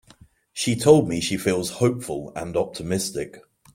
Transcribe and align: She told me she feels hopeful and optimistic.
She 0.51 0.75
told 0.75 1.07
me 1.07 1.21
she 1.21 1.37
feels 1.37 1.69
hopeful 1.77 2.33
and 2.35 2.57
optimistic. 2.57 3.43